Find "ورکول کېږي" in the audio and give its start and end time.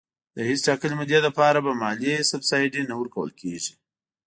3.01-3.73